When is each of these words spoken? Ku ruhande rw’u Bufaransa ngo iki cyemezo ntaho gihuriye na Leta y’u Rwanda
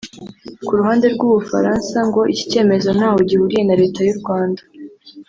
Ku 0.65 0.71
ruhande 0.79 1.05
rw’u 1.13 1.29
Bufaransa 1.35 1.97
ngo 2.07 2.21
iki 2.33 2.43
cyemezo 2.51 2.89
ntaho 2.97 3.17
gihuriye 3.29 3.63
na 3.65 3.75
Leta 3.81 3.99
y’u 4.07 4.17
Rwanda 4.21 4.61